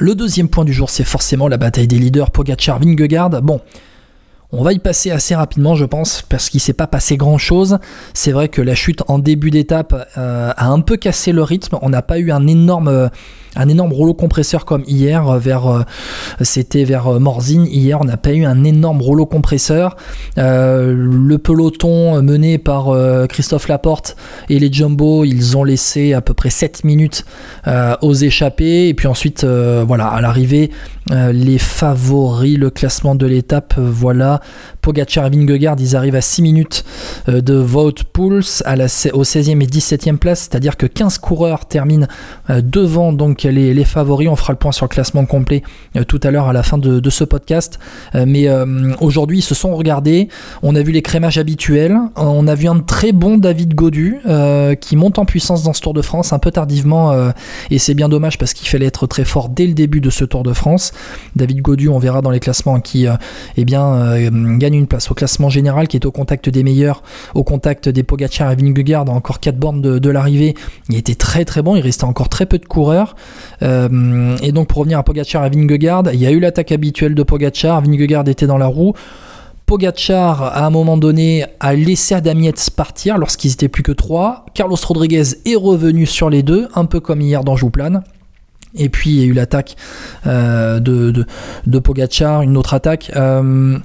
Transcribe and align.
Le 0.00 0.14
deuxième 0.14 0.48
point 0.48 0.64
du 0.64 0.72
jour, 0.72 0.90
c'est 0.90 1.02
forcément 1.02 1.48
la 1.48 1.56
bataille 1.56 1.88
des 1.88 1.98
leaders 1.98 2.30
Pogacar-Vingegaard. 2.30 3.42
Bon, 3.42 3.60
on 4.50 4.62
va 4.62 4.72
y 4.72 4.78
passer 4.78 5.10
assez 5.10 5.34
rapidement, 5.34 5.74
je 5.74 5.84
pense, 5.84 6.22
parce 6.22 6.48
qu'il 6.48 6.60
s'est 6.60 6.72
pas 6.72 6.86
passé 6.86 7.16
grand-chose. 7.16 7.78
C'est 8.14 8.32
vrai 8.32 8.48
que 8.48 8.62
la 8.62 8.74
chute 8.74 9.02
en 9.08 9.18
début 9.18 9.50
d'étape 9.50 10.08
euh, 10.16 10.52
a 10.56 10.68
un 10.68 10.80
peu 10.80 10.96
cassé 10.96 11.32
le 11.32 11.42
rythme. 11.42 11.78
On 11.82 11.90
n'a 11.90 12.02
pas 12.02 12.18
eu 12.18 12.30
un 12.30 12.46
énorme 12.46 13.10
un 13.56 13.68
énorme 13.68 13.92
rouleau 13.92 14.14
compresseur 14.14 14.64
comme 14.64 14.84
hier 14.86 15.28
euh, 15.28 15.40
euh, 15.48 15.82
c'était 16.42 16.84
vers 16.84 17.08
euh, 17.08 17.18
Morzine 17.18 17.66
hier 17.66 18.00
on 18.00 18.04
n'a 18.04 18.16
pas 18.16 18.32
eu 18.32 18.44
un 18.44 18.64
énorme 18.64 19.00
rouleau 19.00 19.26
compresseur 19.26 19.96
le 20.36 21.36
peloton 21.36 22.22
mené 22.22 22.58
par 22.58 22.92
Christophe 23.28 23.68
Laporte 23.68 24.16
et 24.48 24.58
les 24.58 24.72
Jumbo 24.72 25.24
ils 25.24 25.56
ont 25.56 25.64
laissé 25.64 26.12
à 26.12 26.20
peu 26.20 26.34
près 26.34 26.50
7 26.50 26.84
minutes 26.84 27.24
aux 28.02 28.14
échappés 28.14 28.88
et 28.88 28.94
puis 28.94 29.08
ensuite 29.08 29.44
voilà 29.44 30.06
à 30.06 30.20
l'arrivée 30.20 30.70
les 31.10 31.58
favoris 31.58 32.58
le 32.58 32.70
classement 32.70 33.14
de 33.14 33.26
l'étape 33.26 33.74
voilà 33.78 34.37
Pogacar 34.80 35.26
et 35.26 35.30
Vingegaard 35.30 35.76
ils 35.78 35.96
arrivent 35.96 36.16
à 36.16 36.20
6 36.20 36.42
minutes 36.42 36.84
de 37.26 37.54
vote 37.54 38.04
pulse 38.04 38.62
à 38.66 38.74
au 38.74 39.24
16e 39.24 39.62
et 39.62 39.66
17e 39.66 40.16
place 40.16 40.48
c'est 40.50 40.54
à 40.54 40.60
dire 40.60 40.76
que 40.76 40.86
15 40.86 41.18
coureurs 41.18 41.66
terminent 41.66 42.06
devant 42.48 43.12
donc 43.12 43.42
les, 43.42 43.84
favoris. 43.84 44.28
On 44.28 44.36
fera 44.36 44.52
le 44.52 44.58
point 44.58 44.72
sur 44.72 44.86
le 44.86 44.88
classement 44.88 45.24
complet 45.26 45.62
euh, 45.96 46.04
tout 46.04 46.20
à 46.22 46.30
l'heure 46.30 46.48
à 46.48 46.52
la 46.52 46.62
fin 46.62 46.78
de, 46.78 47.10
ce 47.10 47.24
podcast. 47.24 47.78
Euh, 48.14 48.24
mais 48.26 48.48
euh, 48.48 48.94
aujourd'hui, 49.00 49.38
ils 49.38 49.42
se 49.42 49.54
sont 49.54 49.74
regardés. 49.74 50.28
On 50.62 50.74
a 50.74 50.82
vu 50.82 50.92
les 50.92 51.02
crémages 51.02 51.38
habituels. 51.38 51.96
On 52.16 52.46
a 52.46 52.54
vu 52.54 52.68
un 52.68 52.80
très 52.80 53.12
bon 53.12 53.38
David 53.38 53.74
Godu 53.74 54.20
qui 54.80 54.96
monte 54.96 55.18
en 55.18 55.24
puissance 55.24 55.62
dans 55.62 55.72
ce 55.72 55.80
Tour 55.80 55.94
de 55.94 56.02
France 56.02 56.32
un 56.32 56.38
peu 56.38 56.50
tardivement. 56.50 57.32
et 57.70 57.78
c'est 57.78 57.94
bien 57.94 58.08
dommage 58.08 58.38
parce 58.38 58.52
qu'il 58.52 58.68
fallait 58.68 58.86
être 58.86 59.06
très 59.06 59.24
fort 59.24 59.48
dès 59.48 59.66
le 59.66 59.74
début 59.74 60.00
de 60.00 60.10
ce 60.10 60.24
Tour 60.24 60.42
de 60.42 60.52
France. 60.52 60.92
David 61.36 61.60
Godu, 61.62 61.88
on 61.88 61.98
verra 61.98 62.20
dans 62.20 62.30
les 62.30 62.40
classements, 62.40 62.80
qui 62.80 63.06
eh 63.56 63.64
bien, 63.64 64.27
gagne 64.30 64.74
une 64.74 64.86
place 64.86 65.10
au 65.10 65.14
classement 65.14 65.48
général, 65.48 65.88
qui 65.88 65.96
est 65.96 66.06
au 66.06 66.10
contact 66.10 66.48
des 66.48 66.62
meilleurs, 66.62 67.02
au 67.34 67.44
contact 67.44 67.88
des 67.88 68.02
Pogacar 68.02 68.52
et 68.52 68.56
Vingegaard, 68.56 69.08
encore 69.10 69.40
4 69.40 69.56
bornes 69.56 69.80
de, 69.80 70.10
l'arrivée. 70.10 70.54
Il 70.88 70.96
était 70.96 71.14
très 71.14 71.44
très 71.44 71.62
bon. 71.62 71.76
Il 71.76 71.82
restait 71.82 72.04
encore 72.04 72.28
très 72.28 72.46
peu 72.46 72.58
de 72.58 72.64
coureurs. 72.64 73.16
Euh, 73.62 74.36
et 74.42 74.52
donc 74.52 74.68
pour 74.68 74.78
revenir 74.78 74.98
à 74.98 75.02
Pogachar 75.02 75.44
et 75.46 75.50
Vingegaard, 75.50 76.04
il 76.12 76.20
y 76.20 76.26
a 76.26 76.30
eu 76.30 76.40
l'attaque 76.40 76.72
habituelle 76.72 77.14
de 77.14 77.22
Pogachar, 77.22 77.80
Vingegaard 77.82 78.28
était 78.28 78.46
dans 78.46 78.58
la 78.58 78.66
roue. 78.66 78.94
Pogachar, 79.66 80.42
à 80.44 80.64
un 80.64 80.70
moment 80.70 80.96
donné, 80.96 81.44
a 81.60 81.74
laissé 81.74 82.14
Adam 82.14 82.40
partir 82.74 83.18
lorsqu'ils 83.18 83.52
étaient 83.52 83.68
plus 83.68 83.82
que 83.82 83.92
trois. 83.92 84.46
Carlos 84.54 84.78
Rodriguez 84.82 85.24
est 85.44 85.56
revenu 85.56 86.06
sur 86.06 86.30
les 86.30 86.42
deux, 86.42 86.68
un 86.74 86.86
peu 86.86 87.00
comme 87.00 87.20
hier 87.20 87.44
dans 87.44 87.54
Jouplane. 87.54 88.02
Et 88.74 88.88
puis 88.88 89.10
il 89.10 89.16
y 89.16 89.22
a 89.22 89.26
eu 89.26 89.32
l'attaque 89.32 89.76
euh, 90.26 90.80
de, 90.80 91.10
de, 91.10 91.26
de, 91.66 91.78
Pogachar, 91.78 92.42
une 92.42 92.56
autre 92.56 92.74
attaque. 92.74 93.10
Euh, 93.16 93.78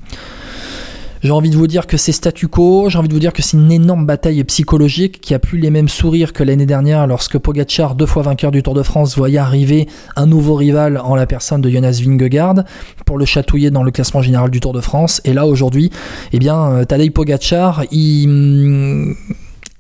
j'ai 1.23 1.31
envie 1.31 1.49
de 1.49 1.55
vous 1.55 1.67
dire 1.67 1.87
que 1.87 1.95
c'est 1.95 2.11
statu 2.11 2.49
quo, 2.49 2.89
j'ai 2.89 2.97
envie 2.97 3.07
de 3.07 3.13
vous 3.13 3.19
dire 3.19 3.31
que 3.31 3.41
c'est 3.41 3.55
une 3.55 3.71
énorme 3.71 4.05
bataille 4.05 4.43
psychologique 4.43 5.21
qui 5.21 5.33
a 5.33 5.39
plus 5.39 5.57
les 5.57 5.69
mêmes 5.69 5.87
sourires 5.87 6.33
que 6.33 6.43
l'année 6.43 6.65
dernière 6.65 7.07
lorsque 7.07 7.37
Pogacar, 7.37 7.95
deux 7.95 8.05
fois 8.05 8.23
vainqueur 8.23 8.51
du 8.51 8.61
Tour 8.61 8.73
de 8.73 8.83
France, 8.83 9.17
voyait 9.17 9.37
arriver 9.37 9.87
un 10.17 10.25
nouveau 10.25 10.55
rival 10.55 10.97
en 10.97 11.15
la 11.15 11.25
personne 11.25 11.61
de 11.61 11.69
Jonas 11.69 12.01
Vingegaard 12.03 12.65
pour 13.05 13.17
le 13.17 13.23
chatouiller 13.23 13.71
dans 13.71 13.83
le 13.83 13.91
classement 13.91 14.21
général 14.21 14.51
du 14.51 14.59
Tour 14.59 14.73
de 14.73 14.81
France. 14.81 15.21
Et 15.23 15.31
là 15.31 15.47
aujourd'hui, 15.47 15.91
eh 16.33 16.39
bien, 16.39 16.61
euh, 16.61 16.83
Tadej 16.83 17.11
Pogacar, 17.11 17.85
il 17.89 19.15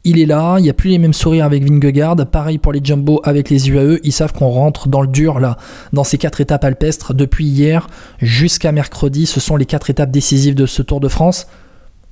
il 0.05 0.19
est 0.19 0.25
là, 0.25 0.57
il 0.59 0.63
n'y 0.63 0.69
a 0.69 0.73
plus 0.73 0.89
les 0.89 0.97
mêmes 0.97 1.13
sourires 1.13 1.45
avec 1.45 1.63
Vingegaard, 1.63 2.17
pareil 2.27 2.57
pour 2.57 2.73
les 2.73 2.81
Jumbo 2.83 3.21
avec 3.23 3.49
les 3.49 3.69
UAE, 3.69 3.99
ils 4.03 4.11
savent 4.11 4.33
qu'on 4.33 4.49
rentre 4.49 4.89
dans 4.89 5.01
le 5.01 5.07
dur 5.07 5.39
là, 5.39 5.57
dans 5.93 6.03
ces 6.03 6.17
quatre 6.17 6.41
étapes 6.41 6.65
alpestres, 6.65 7.13
depuis 7.13 7.45
hier 7.45 7.87
jusqu'à 8.21 8.71
mercredi, 8.71 9.25
ce 9.25 9.39
sont 9.39 9.55
les 9.55 9.65
quatre 9.65 9.89
étapes 9.89 10.11
décisives 10.11 10.55
de 10.55 10.65
ce 10.65 10.81
Tour 10.81 10.99
de 10.99 11.07
France. 11.07 11.47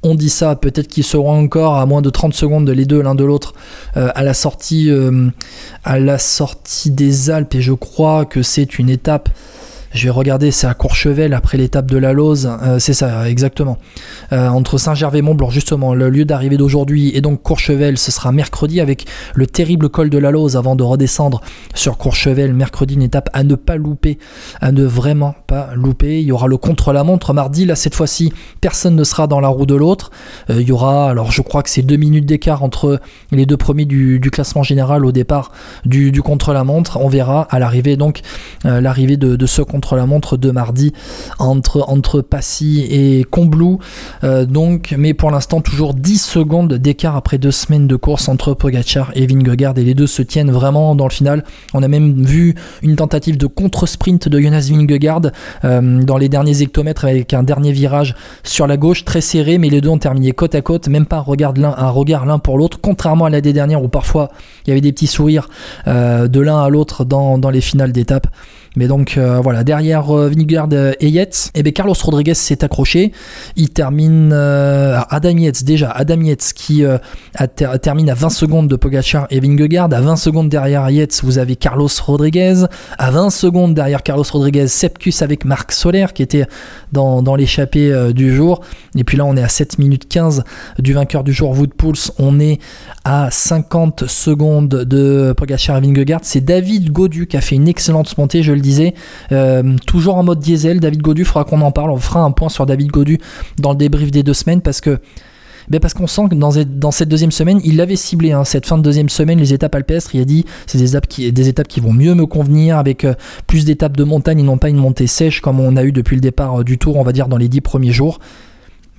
On 0.03 0.15
dit 0.15 0.29
ça, 0.29 0.55
peut-être 0.55 0.87
qu'ils 0.87 1.03
seront 1.03 1.43
encore 1.43 1.75
à 1.75 1.85
moins 1.85 2.01
de 2.01 2.09
30 2.09 2.33
secondes 2.33 2.67
les 2.67 2.85
deux 2.85 3.01
l'un 3.01 3.13
de 3.13 3.23
l'autre 3.23 3.53
euh, 3.97 4.07
euh, 4.07 4.11
à 4.15 4.23
la 5.99 6.17
sortie 6.17 6.89
des 6.89 7.29
Alpes. 7.29 7.53
Et 7.53 7.61
je 7.61 7.73
crois 7.73 8.25
que 8.25 8.41
c'est 8.41 8.79
une 8.79 8.89
étape 8.89 9.29
je 9.93 10.05
vais 10.05 10.09
regarder, 10.09 10.51
c'est 10.51 10.67
à 10.67 10.73
Courchevel 10.73 11.33
après 11.33 11.57
l'étape 11.57 11.91
de 11.91 11.97
la 11.97 12.13
Lose, 12.13 12.49
euh, 12.63 12.79
c'est 12.79 12.93
ça 12.93 13.29
exactement. 13.29 13.77
Euh, 14.31 14.47
entre 14.47 14.77
Saint-Gervais-Mont-Blanc 14.77 15.49
justement, 15.49 15.93
le 15.93 16.09
lieu 16.09 16.23
d'arrivée 16.23 16.55
d'aujourd'hui 16.55 17.11
et 17.13 17.19
donc 17.19 17.41
Courchevel, 17.43 17.97
ce 17.97 18.11
sera 18.11 18.31
mercredi 18.31 18.79
avec 18.79 19.05
le 19.33 19.47
terrible 19.47 19.89
col 19.89 20.09
de 20.09 20.17
la 20.17 20.31
Lose 20.31 20.55
avant 20.55 20.77
de 20.77 20.83
redescendre 20.83 21.41
sur 21.75 21.97
Courchevel 21.97 22.53
mercredi, 22.53 22.93
une 22.93 23.01
étape 23.01 23.29
à 23.33 23.43
ne 23.43 23.55
pas 23.55 23.75
louper, 23.75 24.17
à 24.61 24.71
ne 24.71 24.85
vraiment 24.85 25.35
pas 25.47 25.71
louper. 25.75 26.21
Il 26.21 26.27
y 26.27 26.31
aura 26.31 26.47
le 26.47 26.57
contre-la-montre 26.57 27.33
mardi, 27.33 27.65
là 27.65 27.75
cette 27.75 27.95
fois-ci, 27.95 28.31
personne 28.61 28.95
ne 28.95 29.03
sera 29.03 29.27
dans 29.27 29.41
la 29.41 29.49
roue 29.49 29.65
de 29.65 29.75
l'autre. 29.75 30.09
Euh, 30.49 30.61
il 30.61 30.67
y 30.67 30.71
aura, 30.71 31.09
alors 31.09 31.31
je 31.31 31.41
crois 31.41 31.63
que 31.63 31.69
c'est 31.69 31.81
deux 31.81 31.97
minutes 31.97 32.25
d'écart 32.25 32.63
entre 32.63 33.01
les 33.31 33.45
deux 33.45 33.57
premiers 33.57 33.85
du, 33.85 34.21
classement 34.31 34.63
général 34.63 35.05
au 35.05 35.11
départ 35.11 35.51
du, 35.83 36.21
contre-la-montre. 36.21 36.97
On 37.01 37.09
verra 37.09 37.41
à 37.49 37.59
l'arrivée 37.59 37.97
donc 37.97 38.21
l'arrivée 38.63 39.17
de, 39.17 39.35
de 39.35 39.45
ce 39.45 39.61
contre 39.61 39.80
la 39.95 40.05
montre 40.05 40.37
de 40.37 40.51
mardi 40.51 40.93
entre, 41.39 41.83
entre 41.87 42.21
Passy 42.21 42.85
et 42.89 43.25
Combloux. 43.29 43.79
Euh, 44.23 44.45
donc, 44.45 44.93
mais 44.97 45.13
pour 45.13 45.31
l'instant, 45.31 45.61
toujours 45.61 45.93
10 45.93 46.17
secondes 46.17 46.73
d'écart 46.73 47.15
après 47.15 47.37
deux 47.37 47.51
semaines 47.51 47.87
de 47.87 47.95
course 47.95 48.29
entre 48.29 48.53
Pogacar 48.53 49.11
et 49.15 49.27
Vingegaard 49.27 49.77
et 49.77 49.83
les 49.83 49.93
deux 49.93 50.07
se 50.07 50.21
tiennent 50.21 50.51
vraiment 50.51 50.95
dans 50.95 51.05
le 51.05 51.11
final. 51.11 51.43
On 51.73 51.83
a 51.83 51.87
même 51.87 52.23
vu 52.23 52.55
une 52.81 52.95
tentative 52.95 53.37
de 53.37 53.47
contre-sprint 53.47 54.29
de 54.29 54.39
Jonas 54.39 54.69
Vingegaard 54.71 55.21
euh, 55.63 56.03
dans 56.03 56.17
les 56.17 56.29
derniers 56.29 56.61
hectomètres 56.61 57.05
avec 57.05 57.33
un 57.33 57.43
dernier 57.43 57.71
virage 57.71 58.15
sur 58.43 58.67
la 58.67 58.77
gauche 58.77 59.05
très 59.05 59.21
serré, 59.21 59.57
mais 59.57 59.69
les 59.69 59.81
deux 59.81 59.89
ont 59.89 59.97
terminé 59.97 60.31
côte 60.31 60.55
à 60.55 60.61
côte, 60.61 60.87
même 60.87 61.05
pas 61.05 61.17
un 61.17 61.21
regard 61.21 61.53
l'un, 61.55 61.73
un 61.77 61.89
regard 61.89 62.25
l'un 62.25 62.39
pour 62.39 62.57
l'autre, 62.57 62.79
contrairement 62.81 63.25
à 63.25 63.29
l'année 63.29 63.53
dernière 63.53 63.83
où 63.83 63.87
parfois 63.87 64.29
il 64.65 64.69
y 64.69 64.71
avait 64.71 64.81
des 64.81 64.91
petits 64.91 65.07
sourires 65.07 65.49
euh, 65.87 66.27
de 66.27 66.39
l'un 66.39 66.61
à 66.61 66.69
l'autre 66.69 67.05
dans, 67.05 67.37
dans 67.37 67.49
les 67.49 67.61
finales 67.61 67.91
d'étape. 67.91 68.27
Mais 68.77 68.87
donc 68.87 69.15
euh, 69.17 69.41
voilà, 69.41 69.65
derrière 69.65 70.15
euh, 70.15 70.29
Vingegaard 70.29 70.69
et 70.99 71.09
Yates, 71.09 71.51
et 71.53 71.59
eh 71.59 71.63
bien 71.63 71.73
Carlos 71.73 71.93
Rodriguez 72.01 72.35
s'est 72.35 72.63
accroché. 72.63 73.11
Il 73.57 73.69
termine 73.69 74.31
euh, 74.31 74.97
Adam 75.09 75.37
Yates 75.37 75.65
déjà, 75.65 75.89
Adam 75.91 76.21
Yates 76.21 76.53
qui 76.55 76.83
termine 77.81 78.09
à 78.09 78.13
20 78.13 78.29
secondes 78.29 78.67
de 78.69 78.75
Pogacar 78.77 79.27
et 79.29 79.41
Vingegaard. 79.41 79.91
À 79.91 79.99
20 79.99 80.15
secondes 80.15 80.47
derrière 80.47 80.89
Yates, 80.89 81.19
vous 81.23 81.37
avez 81.37 81.57
Carlos 81.57 81.89
Rodriguez. 82.05 82.63
À 82.97 83.11
20 83.11 83.29
secondes 83.29 83.73
derrière 83.73 84.03
Carlos 84.03 84.23
Rodriguez, 84.31 84.67
Sepkus 84.67 85.21
avec 85.21 85.43
Marc 85.43 85.73
Soler 85.73 86.05
qui 86.13 86.23
était 86.23 86.45
dans, 86.93 87.35
l'échappée 87.35 88.13
du 88.13 88.33
jour. 88.33 88.61
Et 88.95 89.03
puis 89.03 89.17
là, 89.17 89.25
on 89.25 89.35
est 89.35 89.43
à 89.43 89.49
7 89.49 89.79
minutes 89.79 90.07
15 90.07 90.43
du 90.79 90.93
vainqueur 90.93 91.23
du 91.23 91.33
jour, 91.33 91.57
Wood. 91.57 91.71
On 92.19 92.39
est 92.39 92.59
à 93.03 93.29
50 93.31 94.07
secondes 94.07 94.69
de 94.69 95.33
Pogacar 95.35 95.77
et 95.77 95.81
Vingegaard. 95.81 96.21
C'est 96.23 96.41
David 96.41 96.91
Godu 96.91 97.27
qui 97.27 97.35
a 97.37 97.41
fait 97.41 97.55
une 97.55 97.67
excellente 97.67 98.17
montée, 98.17 98.43
je 98.43 98.53
le 98.53 98.60
disais. 98.61 98.93
Euh, 99.31 99.75
toujours 99.85 100.15
en 100.15 100.23
mode 100.23 100.39
diesel, 100.39 100.79
David 100.79 101.01
Godu, 101.01 101.25
faudra 101.25 101.43
qu'on 101.43 101.61
en 101.61 101.71
parle. 101.71 101.91
On 101.91 101.97
fera 101.97 102.21
un 102.21 102.31
point 102.31 102.49
sur 102.49 102.65
David 102.65 102.89
Godu 102.91 103.19
dans 103.59 103.71
le 103.71 103.77
débrief 103.77 104.11
des 104.11 104.23
deux 104.23 104.33
semaines 104.33 104.61
parce 104.61 104.81
que 104.81 104.99
ben 105.69 105.79
parce 105.79 105.93
qu'on 105.93 106.07
sent 106.07 106.23
que 106.29 106.35
dans, 106.35 106.91
cette 106.91 107.09
deuxième 107.09 107.31
semaine, 107.31 107.61
il 107.63 107.77
l'avait 107.77 107.95
ciblé, 107.95 108.31
hein, 108.31 108.43
cette 108.43 108.65
fin 108.65 108.77
de 108.77 108.83
deuxième 108.83 109.09
semaine, 109.09 109.39
les 109.39 109.53
étapes 109.53 109.75
alpestres, 109.75 110.15
il 110.15 110.21
a 110.21 110.25
dit 110.25 110.45
c'est 110.67 110.77
des 110.77 110.89
étapes, 110.89 111.07
qui, 111.07 111.31
des 111.31 111.49
étapes 111.49 111.67
qui 111.67 111.79
vont 111.79 111.93
mieux 111.93 112.13
me 112.13 112.25
convenir, 112.25 112.77
avec 112.77 113.05
euh, 113.05 113.13
plus 113.47 113.63
d'étapes 113.65 113.95
de 113.95 114.03
montagne 114.03 114.39
et 114.39 114.43
non 114.43 114.57
pas 114.57 114.69
une 114.69 114.77
montée 114.77 115.07
sèche 115.07 115.39
comme 115.39 115.59
on 115.59 115.75
a 115.77 115.83
eu 115.83 115.91
depuis 115.91 116.15
le 116.15 116.21
départ 116.21 116.59
euh, 116.61 116.63
du 116.63 116.77
tour, 116.77 116.97
on 116.97 117.03
va 117.03 117.11
dire 117.11 117.27
dans 117.27 117.37
les 117.37 117.47
dix 117.47 117.61
premiers 117.61 117.91
jours. 117.91 118.19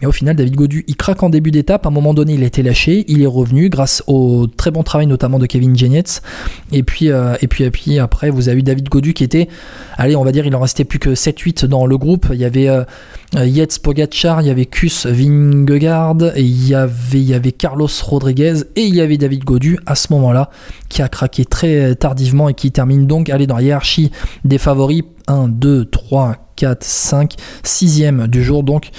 Mais 0.02 0.08
au 0.08 0.12
final, 0.12 0.34
David 0.34 0.56
Godu, 0.56 0.84
il 0.88 0.96
craque 0.96 1.22
en 1.22 1.30
début 1.30 1.52
d'étape. 1.52 1.86
À 1.86 1.88
un 1.88 1.92
moment 1.92 2.12
donné, 2.12 2.34
il 2.34 2.42
a 2.42 2.46
été 2.46 2.64
lâché. 2.64 3.04
Il 3.06 3.22
est 3.22 3.26
revenu 3.26 3.68
grâce 3.68 4.02
au 4.08 4.48
très 4.48 4.72
bon 4.72 4.82
travail, 4.82 5.06
notamment 5.06 5.38
de 5.38 5.46
Kevin 5.46 5.76
puis, 6.82 7.10
euh, 7.10 7.36
et 7.40 7.46
puis, 7.46 7.62
et 7.62 7.70
puis 7.70 8.00
après, 8.00 8.30
vous 8.30 8.48
avez 8.48 8.58
eu 8.58 8.62
David 8.64 8.88
Godu 8.88 9.14
qui 9.14 9.22
était, 9.22 9.48
allez, 9.96 10.16
on 10.16 10.24
va 10.24 10.32
dire, 10.32 10.44
il 10.44 10.56
en 10.56 10.60
restait 10.60 10.84
plus 10.84 10.98
que 10.98 11.10
7-8 11.10 11.66
dans 11.66 11.86
le 11.86 11.96
groupe. 11.98 12.26
Il 12.32 12.40
y 12.40 12.44
avait 12.44 12.68
euh, 12.68 12.84
Yates 13.34 13.78
Pogacar, 13.78 14.42
il 14.42 14.48
y 14.48 14.50
avait 14.50 14.66
Kus 14.66 15.06
Vingegaard, 15.06 16.16
il 16.36 16.68
y 16.68 16.74
avait, 16.74 17.20
il 17.20 17.22
y 17.22 17.34
avait 17.34 17.52
Carlos 17.52 17.88
Rodriguez, 18.02 18.64
et 18.74 18.82
il 18.82 18.94
y 18.96 19.00
avait 19.00 19.18
David 19.18 19.44
Godu 19.44 19.78
à 19.86 19.94
ce 19.94 20.12
moment-là, 20.14 20.50
qui 20.88 21.02
a 21.02 21.08
craqué 21.08 21.44
très 21.44 21.94
tardivement 21.94 22.48
et 22.48 22.54
qui 22.54 22.72
termine 22.72 23.06
donc, 23.06 23.30
allez, 23.30 23.46
dans 23.46 23.56
la 23.56 23.62
hiérarchie 23.62 24.10
des 24.44 24.58
favoris. 24.58 25.02
1, 25.28 25.46
2, 25.46 25.84
3, 25.84 26.36
4, 26.56 26.82
5, 26.82 27.34
6 27.62 28.02
du 28.28 28.42
jour 28.42 28.64
donc 28.64 28.90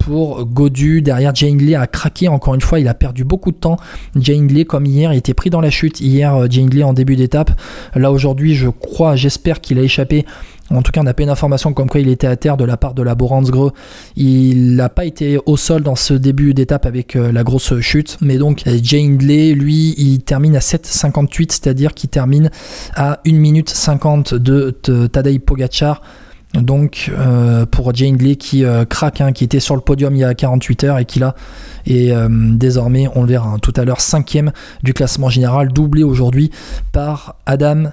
pour 0.00 0.44
Godu. 0.44 1.02
Derrière, 1.02 1.34
Jane 1.34 1.58
Lee 1.58 1.76
a 1.76 1.86
craqué 1.86 2.28
encore 2.28 2.54
une 2.54 2.60
fois. 2.60 2.80
Il 2.80 2.88
a 2.88 2.94
perdu 2.94 3.22
beaucoup 3.22 3.52
de 3.52 3.56
temps. 3.56 3.76
Jane 4.16 4.48
Lee, 4.48 4.64
comme 4.64 4.86
hier, 4.86 5.12
il 5.12 5.18
était 5.18 5.34
pris 5.34 5.50
dans 5.50 5.60
la 5.60 5.70
chute. 5.70 6.00
Hier, 6.00 6.50
Jane 6.50 6.70
Lee 6.70 6.82
en 6.82 6.92
début 6.92 7.16
d'étape. 7.16 7.52
Là, 7.94 8.10
aujourd'hui, 8.10 8.54
je 8.54 8.68
crois, 8.68 9.14
j'espère 9.14 9.60
qu'il 9.60 9.78
a 9.78 9.82
échappé 9.82 10.24
en 10.72 10.82
tout 10.82 10.92
cas, 10.92 11.00
on 11.00 11.04
n'a 11.04 11.14
pas 11.14 11.24
une 11.24 11.30
information 11.30 11.72
comme 11.72 11.88
quoi 11.88 12.00
il 12.00 12.08
était 12.08 12.26
à 12.26 12.36
terre 12.36 12.56
de 12.56 12.64
la 12.64 12.76
part 12.76 12.94
de 12.94 13.02
la 13.02 13.14
Boransgre. 13.14 13.72
Il 14.16 14.76
n'a 14.76 14.88
pas 14.88 15.04
été 15.04 15.38
au 15.46 15.56
sol 15.56 15.82
dans 15.82 15.96
ce 15.96 16.14
début 16.14 16.54
d'étape 16.54 16.86
avec 16.86 17.16
euh, 17.16 17.32
la 17.32 17.42
grosse 17.42 17.80
chute. 17.80 18.18
Mais 18.20 18.38
donc, 18.38 18.62
Jane 18.82 19.18
Lee, 19.18 19.54
lui, 19.54 19.94
il 19.98 20.20
termine 20.20 20.54
à 20.54 20.60
7,58, 20.60 21.46
c'est-à-dire 21.50 21.94
qu'il 21.94 22.10
termine 22.10 22.50
à 22.94 23.20
1 23.26 23.32
minute 23.32 23.68
50 23.68 24.34
de 24.34 24.70
Tadej 24.70 25.40
Pogacar. 25.40 26.02
Donc 26.54 27.10
euh, 27.16 27.64
pour 27.64 27.94
Jane 27.94 28.16
Lee 28.16 28.36
qui 28.36 28.64
euh, 28.64 28.84
craque, 28.84 29.20
hein, 29.20 29.32
qui 29.32 29.44
était 29.44 29.60
sur 29.60 29.76
le 29.76 29.80
podium 29.80 30.16
il 30.16 30.20
y 30.20 30.24
a 30.24 30.34
48 30.34 30.84
heures 30.84 30.98
et 30.98 31.04
qui 31.04 31.20
là 31.20 31.34
est 31.86 32.12
désormais, 32.28 33.08
on 33.14 33.22
le 33.22 33.28
verra 33.28 33.50
hein, 33.50 33.58
tout 33.58 33.72
à 33.76 33.84
l'heure, 33.84 34.00
cinquième 34.00 34.52
du 34.82 34.92
classement 34.92 35.28
général, 35.28 35.68
doublé 35.68 36.02
aujourd'hui 36.02 36.50
par 36.92 37.36
Adam 37.46 37.92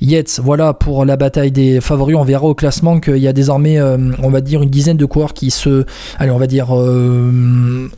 Yates, 0.00 0.40
voilà 0.42 0.74
pour 0.74 1.06
la 1.06 1.16
bataille 1.16 1.50
des 1.50 1.80
favoris. 1.80 2.16
On 2.16 2.24
verra 2.24 2.44
au 2.44 2.54
classement 2.54 3.00
qu'il 3.00 3.16
y 3.16 3.28
a 3.28 3.32
désormais, 3.32 3.78
euh, 3.78 3.96
on 4.22 4.28
va 4.28 4.42
dire, 4.42 4.62
une 4.62 4.68
dizaine 4.68 4.98
de 4.98 5.06
coureurs 5.06 5.32
qui 5.32 5.50
se. 5.50 5.86
Allez, 6.18 6.30
on 6.30 6.38
va 6.38 6.46
dire 6.46 6.70
11, 6.70 6.76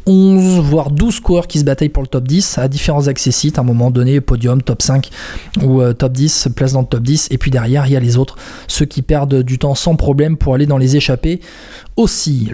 euh, 0.06 0.60
voire 0.62 0.92
12 0.92 1.18
coureurs 1.20 1.48
qui 1.48 1.58
se 1.58 1.64
bataillent 1.64 1.88
pour 1.88 2.04
le 2.04 2.08
top 2.08 2.28
10 2.28 2.58
à 2.58 2.68
différents 2.68 3.08
accessites. 3.08 3.58
À 3.58 3.62
un 3.62 3.64
moment 3.64 3.90
donné, 3.90 4.20
podium, 4.20 4.62
top 4.62 4.82
5 4.82 5.10
ou 5.62 5.82
euh, 5.82 5.92
top 5.92 6.12
10, 6.12 6.50
place 6.54 6.72
dans 6.72 6.82
le 6.82 6.86
top 6.86 7.02
10. 7.02 7.28
Et 7.32 7.38
puis 7.38 7.50
derrière, 7.50 7.86
il 7.86 7.92
y 7.92 7.96
a 7.96 8.00
les 8.00 8.16
autres, 8.16 8.36
ceux 8.68 8.84
qui 8.84 9.02
perdent 9.02 9.42
du 9.42 9.58
temps 9.58 9.74
sans 9.74 9.96
problème 9.96 10.36
pour 10.36 10.54
aller 10.54 10.66
dans 10.66 10.78
les 10.78 10.96
échappées 10.96 11.40
aussi. 11.96 12.46